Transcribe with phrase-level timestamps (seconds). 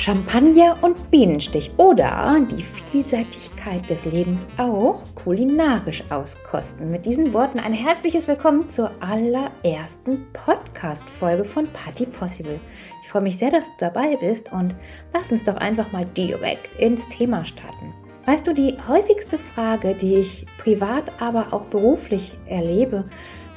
[0.00, 6.90] Champagner und Bienenstich oder die Vielseitigkeit des Lebens auch kulinarisch auskosten.
[6.90, 12.58] Mit diesen Worten ein herzliches Willkommen zur allerersten Podcast-Folge von Party Possible.
[13.02, 14.74] Ich freue mich sehr, dass du dabei bist und
[15.12, 17.92] lass uns doch einfach mal direkt ins Thema starten.
[18.24, 23.04] Weißt du, die häufigste Frage, die ich privat, aber auch beruflich erlebe,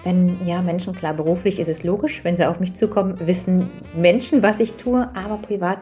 [0.04, 4.44] wenn ja Menschen, klar, beruflich ist es logisch, wenn sie auf mich zukommen, wissen Menschen,
[4.44, 5.78] was ich tue, aber privat,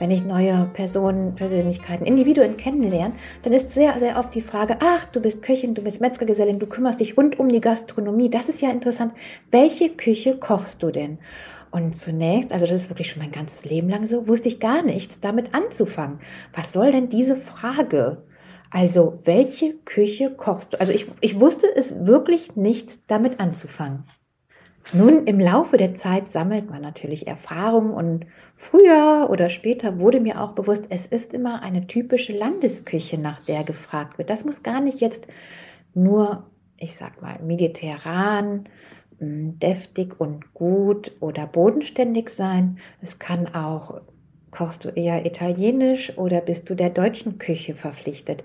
[0.00, 5.04] wenn ich neue Personen, Persönlichkeiten, Individuen kennenlerne, dann ist sehr, sehr oft die Frage, ach,
[5.04, 8.30] du bist Köchin, du bist Metzgergesellin, du kümmerst dich rund um die Gastronomie.
[8.30, 9.12] Das ist ja interessant.
[9.50, 11.18] Welche Küche kochst du denn?
[11.70, 14.82] Und zunächst, also das ist wirklich schon mein ganzes Leben lang so, wusste ich gar
[14.82, 16.18] nichts damit anzufangen.
[16.54, 18.22] Was soll denn diese Frage?
[18.70, 20.80] Also, welche Küche kochst du?
[20.80, 24.04] Also, ich, ich wusste es wirklich nichts damit anzufangen.
[24.92, 30.40] Nun, im Laufe der Zeit sammelt man natürlich Erfahrung und früher oder später wurde mir
[30.40, 34.30] auch bewusst, es ist immer eine typische Landesküche, nach der gefragt wird.
[34.30, 35.28] Das muss gar nicht jetzt
[35.94, 38.68] nur, ich sag mal, mediterran,
[39.18, 42.78] hm, deftig und gut oder bodenständig sein.
[43.00, 44.00] Es kann auch
[44.50, 48.44] Kochst du eher italienisch oder bist du der deutschen Küche verpflichtet?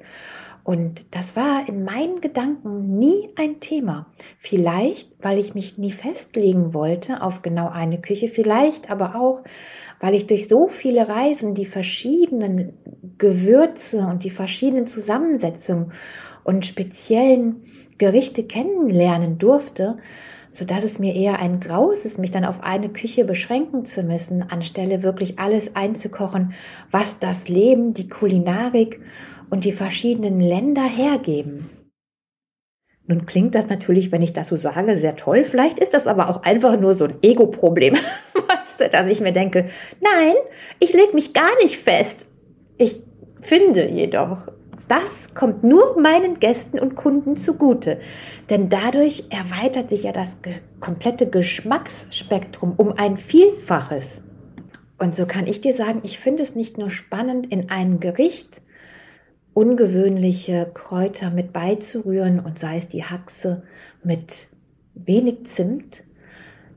[0.65, 4.07] Und das war in meinen Gedanken nie ein Thema.
[4.39, 9.43] Vielleicht, weil ich mich nie festlegen wollte auf genau eine Küche, vielleicht aber auch,
[9.99, 12.73] weil ich durch so viele Reisen die verschiedenen
[13.19, 15.91] Gewürze und die verschiedenen Zusammensetzungen
[16.43, 17.61] und speziellen
[17.99, 19.97] Gerichte kennenlernen durfte,
[20.49, 24.01] so dass es mir eher ein Graus ist, mich dann auf eine Küche beschränken zu
[24.01, 26.53] müssen, anstelle wirklich alles einzukochen,
[26.89, 28.99] was das Leben, die Kulinarik
[29.49, 31.69] und die verschiedenen Länder hergeben.
[33.07, 35.43] Nun klingt das natürlich, wenn ich das so sage, sehr toll.
[35.43, 37.95] Vielleicht ist das aber auch einfach nur so ein Ego-Problem,
[38.91, 39.69] dass ich mir denke,
[40.01, 40.33] nein,
[40.79, 42.27] ich lege mich gar nicht fest.
[42.77, 43.03] Ich
[43.41, 44.47] finde jedoch,
[44.87, 47.99] das kommt nur meinen Gästen und Kunden zugute,
[48.49, 50.37] denn dadurch erweitert sich ja das
[50.79, 54.21] komplette Geschmacksspektrum um ein Vielfaches.
[54.97, 58.61] Und so kann ich dir sagen, ich finde es nicht nur spannend, in ein Gericht
[59.55, 63.63] ungewöhnliche Kräuter mit beizurühren und sei es die Haxe
[64.03, 64.49] mit
[64.93, 66.03] wenig Zimt.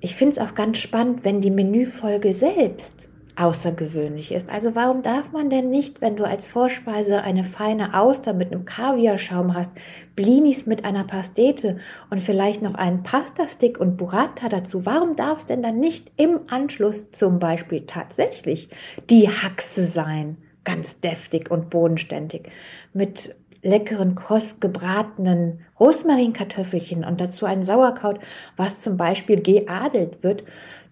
[0.01, 4.49] Ich finde es auch ganz spannend, wenn die Menüfolge selbst außergewöhnlich ist.
[4.49, 8.65] Also warum darf man denn nicht, wenn du als Vorspeise eine feine Auster mit einem
[8.65, 9.71] Kaviarschaum hast,
[10.15, 11.79] Blinis mit einer Pastete
[12.11, 16.41] und vielleicht noch einen Pastastick und Burrata dazu, warum darf es denn dann nicht im
[16.49, 18.69] Anschluss zum Beispiel tatsächlich
[19.11, 20.37] die Haxe sein?
[20.69, 22.51] Ganz deftig und bodenständig.
[22.93, 28.21] Mit leckeren, kross gebratenen Rosmarinkartoffelchen und dazu ein Sauerkraut,
[28.57, 30.45] was zum Beispiel geadelt wird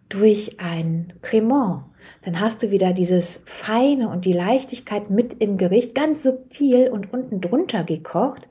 [0.09, 1.85] durch ein Cremant
[2.23, 7.13] dann hast du wieder dieses Feine und die Leichtigkeit mit im Gericht, ganz subtil und
[7.13, 8.49] unten drunter gekocht,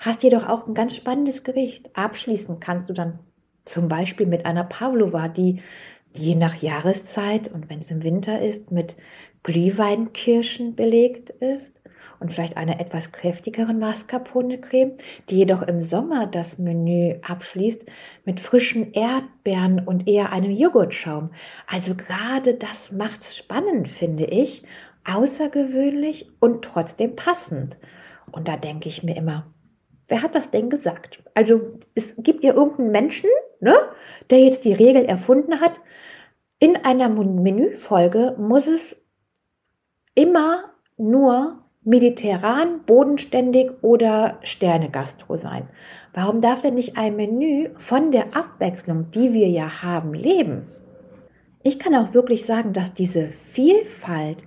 [0.00, 1.96] hast jedoch auch ein ganz spannendes Gericht.
[1.96, 3.20] Abschließen kannst du dann
[3.64, 5.62] zum Beispiel mit einer Pavlova, die
[6.12, 8.96] je nach Jahreszeit und wenn es im Winter ist, mit
[9.44, 11.80] Glühweinkirschen belegt ist
[12.18, 14.94] und vielleicht einer etwas kräftigeren Mascarpone-Creme,
[15.28, 17.84] die jedoch im Sommer das Menü abschließt
[18.24, 21.30] mit frischen Erdbeeren und eher einem Joghurtschaum.
[21.66, 24.64] Also gerade das macht's spannend, finde ich,
[25.04, 27.78] außergewöhnlich und trotzdem passend.
[28.32, 29.52] Und da denke ich mir immer,
[30.08, 31.22] wer hat das denn gesagt?
[31.34, 33.28] Also es gibt ja irgendeinen Menschen,
[33.60, 33.74] ne,
[34.30, 35.80] der jetzt die Regel erfunden hat.
[36.58, 39.03] In einer Menüfolge muss es
[40.14, 40.64] immer
[40.96, 45.68] nur mediterran, bodenständig oder Sterne-Gastro sein?
[46.12, 50.62] Warum darf denn nicht ein Menü von der Abwechslung, die wir ja haben, leben?
[51.62, 54.44] Ich kann auch wirklich sagen, dass diese Vielfalt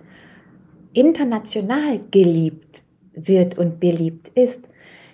[0.94, 4.70] international geliebt wird und beliebt ist.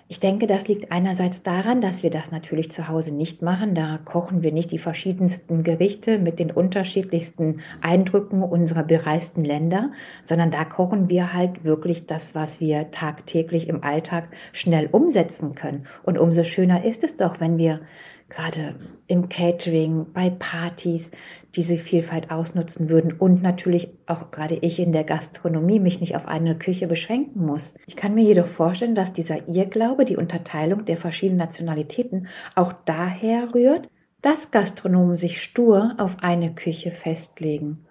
[0.06, 3.74] Ich denke, das liegt einerseits daran, dass wir das natürlich zu Hause nicht machen.
[3.74, 9.92] Da kochen wir nicht die verschiedensten Gerichte mit den unterschiedlichsten Eindrücken unserer bereisten Länder,
[10.22, 15.86] sondern da kochen wir halt wirklich das, was wir tagtäglich im Alltag schnell umsetzen können.
[16.02, 17.80] Und umso schöner ist es doch, wenn wir
[18.28, 18.74] gerade
[19.06, 21.10] im Catering, bei Partys
[21.54, 26.26] diese Vielfalt ausnutzen würden und natürlich auch gerade ich in der Gastronomie mich nicht auf
[26.26, 27.74] eine Küche beschränken muss.
[27.86, 33.54] Ich kann mir jedoch vorstellen, dass dieser Irrglaube, die Unterteilung der verschiedenen Nationalitäten auch daher
[33.54, 33.88] rührt,
[34.20, 37.84] dass Gastronomen sich stur auf eine Küche festlegen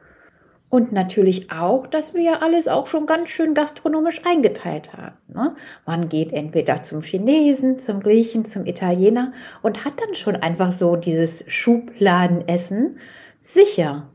[0.74, 5.18] und natürlich auch, dass wir ja alles auch schon ganz schön gastronomisch eingeteilt haben.
[5.32, 5.56] Ne?
[5.86, 10.96] Man geht entweder zum Chinesen, zum Griechen, zum Italiener und hat dann schon einfach so
[10.96, 12.98] dieses Schubladenessen
[13.38, 14.10] sicher.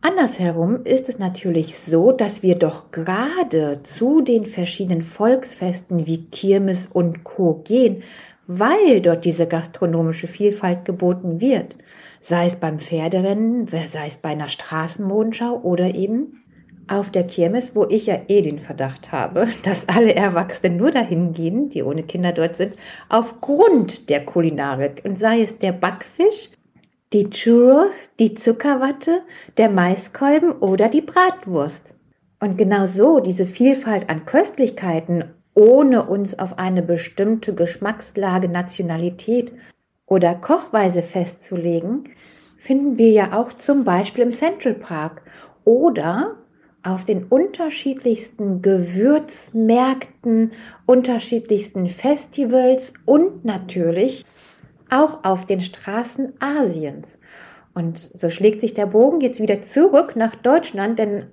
[0.00, 6.88] Andersherum ist es natürlich so, dass wir doch gerade zu den verschiedenen Volksfesten wie Kirmes
[6.90, 7.60] und Co.
[7.62, 8.04] gehen,
[8.46, 11.76] weil dort diese gastronomische Vielfalt geboten wird.
[12.26, 16.42] Sei es beim Pferderennen, sei es bei einer Straßenmodenschau oder eben
[16.88, 21.34] auf der Kirmes, wo ich ja eh den Verdacht habe, dass alle Erwachsenen nur dahin
[21.34, 22.72] gehen, die ohne Kinder dort sind,
[23.10, 25.02] aufgrund der Kulinarik.
[25.04, 26.52] Und sei es der Backfisch,
[27.12, 29.20] die Churros, die Zuckerwatte,
[29.58, 31.94] der Maiskolben oder die Bratwurst.
[32.40, 39.52] Und genau so diese Vielfalt an Köstlichkeiten, ohne uns auf eine bestimmte Geschmackslage, Nationalität
[40.06, 42.10] oder Kochweise festzulegen,
[42.56, 45.22] finden wir ja auch zum Beispiel im Central Park
[45.64, 46.36] oder
[46.82, 50.52] auf den unterschiedlichsten Gewürzmärkten,
[50.86, 54.24] unterschiedlichsten Festivals und natürlich
[54.90, 57.18] auch auf den Straßen Asiens.
[57.74, 61.26] Und so schlägt sich der Bogen jetzt wieder zurück nach Deutschland, denn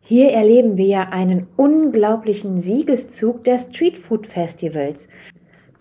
[0.00, 5.06] hier erleben wir ja einen unglaublichen Siegeszug der Streetfood Festivals,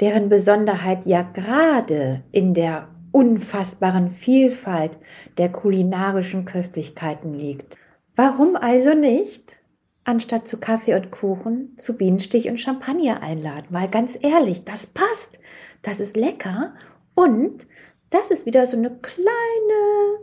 [0.01, 4.91] deren Besonderheit ja gerade in der unfassbaren Vielfalt
[5.37, 7.77] der kulinarischen Köstlichkeiten liegt.
[8.15, 9.59] Warum also nicht,
[10.03, 13.67] anstatt zu Kaffee und Kuchen, zu Bienenstich und Champagner einladen?
[13.69, 15.39] Weil ganz ehrlich, das passt.
[15.81, 16.73] Das ist lecker
[17.15, 17.67] und
[18.09, 20.19] das ist wieder so eine kleine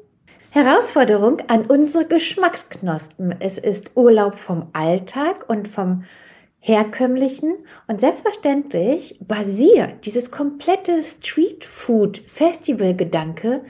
[0.50, 3.36] Herausforderung an unsere Geschmacksknospen.
[3.38, 6.04] Es ist Urlaub vom Alltag und vom
[6.60, 7.54] herkömmlichen
[7.86, 13.62] und selbstverständlich basiert dieses komplette Street Food Festival Gedanke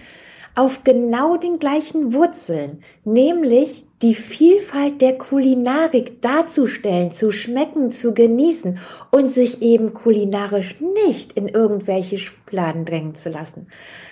[0.58, 8.80] auf genau den gleichen Wurzeln, nämlich die Vielfalt der Kulinarik darzustellen, zu schmecken, zu genießen
[9.12, 13.68] und sich eben kulinarisch nicht in irgendwelche Schubladen drängen zu lassen.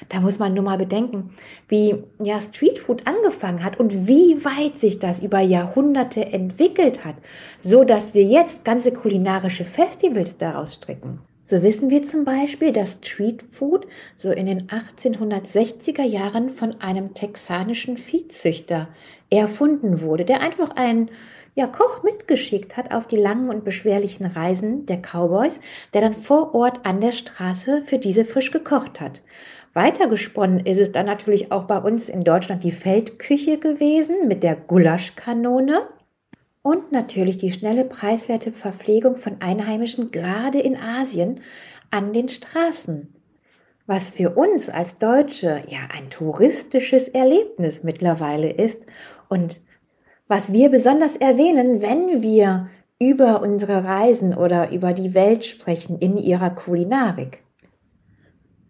[0.09, 1.31] Da muss man nur mal bedenken,
[1.67, 7.17] wie ja Streetfood angefangen hat und wie weit sich das über Jahrhunderte entwickelt hat,
[7.59, 11.19] so dass wir jetzt ganze kulinarische Festivals daraus stricken.
[11.49, 17.15] So wissen wir zum Beispiel, dass Street Food so in den 1860er Jahren von einem
[17.15, 18.89] texanischen Viehzüchter
[19.31, 21.09] erfunden wurde, der einfach einen
[21.55, 25.61] ja, Koch mitgeschickt hat auf die langen und beschwerlichen Reisen der Cowboys,
[25.95, 29.23] der dann vor Ort an der Straße für diese frisch gekocht hat.
[29.73, 34.57] Weitergesponnen ist es dann natürlich auch bei uns in Deutschland die Feldküche gewesen mit der
[34.57, 35.87] Gulaschkanone
[36.67, 41.41] und natürlich die schnelle, preiswerte Verpflegung von Einheimischen, gerade in Asien,
[41.93, 43.15] an den Straßen.
[43.87, 48.85] Was für uns als Deutsche ja ein touristisches Erlebnis mittlerweile ist
[49.29, 49.61] und
[50.27, 52.69] was wir besonders erwähnen, wenn wir
[52.99, 57.45] über unsere Reisen oder über die Welt sprechen in ihrer Kulinarik.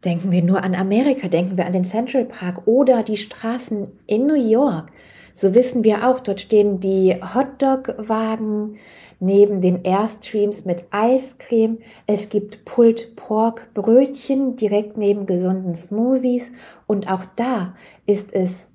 [0.05, 4.27] Denken wir nur an Amerika, denken wir an den Central Park oder die Straßen in
[4.27, 4.93] New York.
[5.39, 8.79] So wissen wir auch, dort stehen die Hotdog-Wagen
[9.21, 11.77] neben den Airstreams mit Eiscreme.
[12.07, 16.47] Es gibt Pulled Pork Brötchen direkt neben gesunden Smoothies.
[16.87, 17.75] Und auch da
[18.07, 18.73] ist es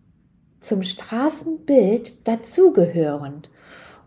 [0.60, 3.50] zum Straßenbild dazugehörend.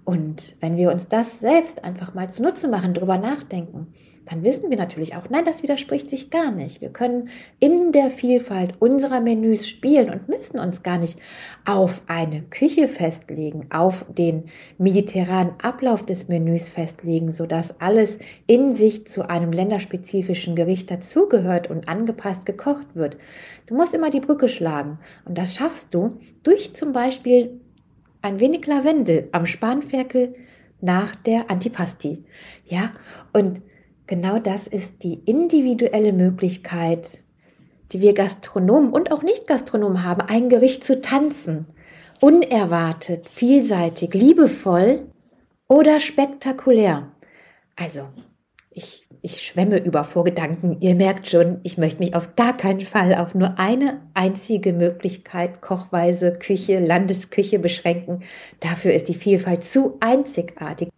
[0.05, 3.95] Und wenn wir uns das selbst einfach mal zunutze machen, drüber nachdenken,
[4.27, 6.81] dann wissen wir natürlich auch, nein, das widerspricht sich gar nicht.
[6.81, 7.29] Wir können
[7.61, 11.19] in der Vielfalt unserer Menüs spielen und müssen uns gar nicht
[11.67, 14.44] auf eine Küche festlegen, auf den
[14.79, 21.89] mediterranen Ablauf des Menüs festlegen, sodass alles in sich zu einem länderspezifischen Gericht dazugehört und
[21.89, 23.17] angepasst gekocht wird.
[23.67, 27.61] Du musst immer die Brücke schlagen und das schaffst du durch zum Beispiel
[28.25, 30.35] ein wenig Lavendel am Spanferkel
[30.81, 32.25] nach der Antipasti.
[32.67, 32.93] Ja,
[33.33, 33.63] und
[34.07, 37.23] Genau das ist die individuelle Möglichkeit,
[37.93, 41.67] die wir Gastronomen und auch Nicht-Gastronomen haben, ein Gericht zu tanzen.
[42.21, 45.07] Unerwartet, vielseitig, liebevoll
[45.69, 47.13] oder spektakulär.
[47.77, 48.03] Also,
[48.75, 50.79] ich, ich schwemme über Vorgedanken.
[50.81, 55.61] Ihr merkt schon, ich möchte mich auf gar keinen Fall auf nur eine einzige Möglichkeit,
[55.61, 58.23] Kochweise, Küche, Landesküche beschränken.
[58.61, 60.89] Dafür ist die Vielfalt zu einzigartig.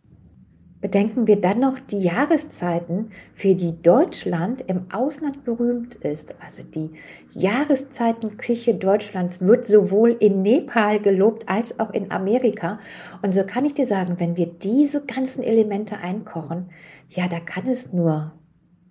[0.80, 6.34] Bedenken wir dann noch die Jahreszeiten, für die Deutschland im Ausland berühmt ist.
[6.44, 6.90] Also die
[7.32, 12.78] Jahreszeitenküche Deutschlands wird sowohl in Nepal gelobt als auch in Amerika.
[13.22, 16.66] Und so kann ich dir sagen, wenn wir diese ganzen Elemente einkochen,
[17.08, 18.32] ja, da kann es nur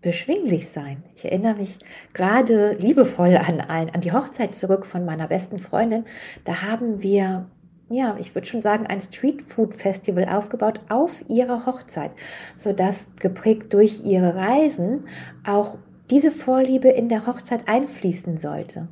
[0.02, 1.04] beschwinglich sein.
[1.16, 1.80] Ich erinnere mich
[2.14, 6.06] gerade liebevoll an, ein, an die Hochzeit zurück von meiner besten Freundin.
[6.44, 7.48] Da haben wir
[7.90, 12.12] ja, ich würde schon sagen, ein Street Food Festival aufgebaut auf ihrer Hochzeit,
[12.56, 15.06] sodass geprägt durch ihre Reisen
[15.46, 15.78] auch
[16.10, 18.88] diese Vorliebe in der Hochzeit einfließen sollte,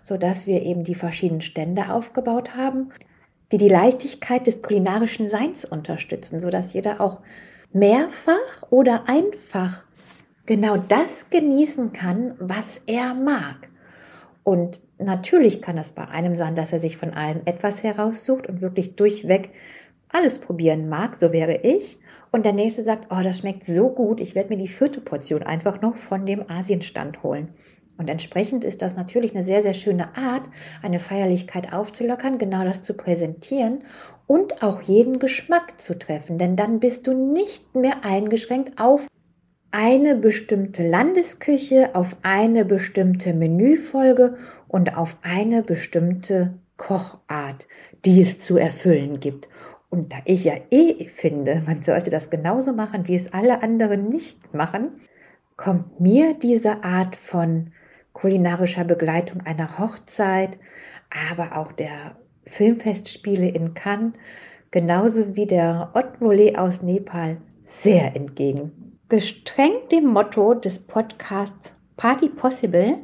[0.00, 2.92] sodass wir eben die verschiedenen Stände aufgebaut haben,
[3.52, 7.20] die die Leichtigkeit des kulinarischen Seins unterstützen, sodass jeder auch
[7.76, 9.84] mehrfach oder einfach
[10.46, 13.68] genau das genießen kann, was er mag.
[14.44, 18.60] Und natürlich kann es bei einem sein, dass er sich von allem etwas heraussucht und
[18.60, 19.50] wirklich durchweg
[20.08, 21.98] alles probieren mag, so wäre ich.
[22.30, 25.42] Und der nächste sagt, oh, das schmeckt so gut, ich werde mir die vierte Portion
[25.42, 27.48] einfach noch von dem Asienstand holen.
[27.98, 30.42] Und entsprechend ist das natürlich eine sehr, sehr schöne Art,
[30.82, 33.84] eine Feierlichkeit aufzulockern, genau das zu präsentieren
[34.26, 36.36] und auch jeden Geschmack zu treffen.
[36.36, 39.06] Denn dann bist du nicht mehr eingeschränkt auf
[39.70, 44.36] eine bestimmte Landesküche, auf eine bestimmte Menüfolge
[44.68, 47.66] und auf eine bestimmte Kochart,
[48.04, 49.48] die es zu erfüllen gibt.
[49.88, 54.08] Und da ich ja eh finde, man sollte das genauso machen, wie es alle anderen
[54.08, 55.00] nicht machen,
[55.56, 57.72] kommt mir diese Art von
[58.16, 60.58] kulinarischer Begleitung einer Hochzeit,
[61.30, 64.14] aber auch der Filmfestspiele in Cannes,
[64.70, 68.98] genauso wie der Haute Volée aus Nepal, sehr entgegen.
[69.10, 72.96] Gestrengt dem Motto des Podcasts Party Possible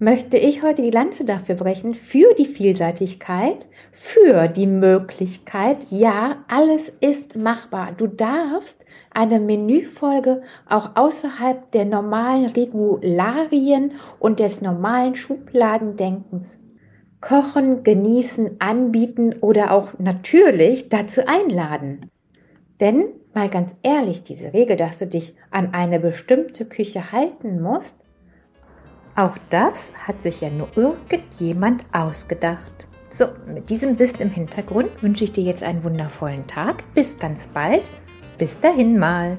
[0.00, 6.88] möchte ich heute die Lanze dafür brechen, für die Vielseitigkeit, für die Möglichkeit, ja, alles
[6.88, 7.92] ist machbar.
[7.96, 16.58] Du darfst eine Menüfolge auch außerhalb der normalen Regularien und des normalen Schubladendenkens
[17.20, 22.10] kochen, genießen, anbieten oder auch natürlich dazu einladen.
[22.80, 23.04] Denn,
[23.34, 27.99] mal ganz ehrlich, diese Regel, dass du dich an eine bestimmte Küche halten musst,
[29.16, 32.72] auch das hat sich ja nur irgendjemand ausgedacht.
[33.10, 36.84] So, mit diesem Wissen im Hintergrund wünsche ich dir jetzt einen wundervollen Tag.
[36.94, 37.90] Bis ganz bald.
[38.38, 39.38] Bis dahin mal.